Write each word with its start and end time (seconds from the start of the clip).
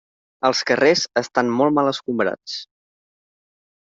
Els 0.47 0.61
carrers 0.69 1.03
estan 1.21 1.51
molt 1.59 1.77
mal 1.79 1.91
escombrats. 1.91 2.57